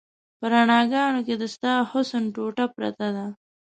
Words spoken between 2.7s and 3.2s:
پرته